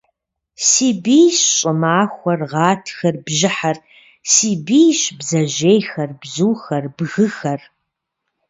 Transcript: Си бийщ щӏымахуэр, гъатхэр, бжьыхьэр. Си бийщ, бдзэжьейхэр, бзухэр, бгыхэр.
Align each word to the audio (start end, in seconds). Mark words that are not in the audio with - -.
Си 0.67 0.89
бийщ 1.03 1.37
щӏымахуэр, 1.55 2.41
гъатхэр, 2.51 3.15
бжьыхьэр. 3.25 3.77
Си 4.31 4.51
бийщ, 4.65 4.99
бдзэжьейхэр, 5.17 6.09
бзухэр, 6.21 6.85
бгыхэр. 6.97 7.61